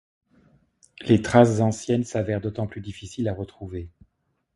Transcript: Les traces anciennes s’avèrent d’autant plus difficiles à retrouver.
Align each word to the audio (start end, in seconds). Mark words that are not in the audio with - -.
Les 1.01 1.21
traces 1.21 1.59
anciennes 1.59 2.05
s’avèrent 2.05 2.41
d’autant 2.41 2.65
plus 2.65 2.81
difficiles 2.81 3.27
à 3.29 3.35
retrouver. 3.35 3.91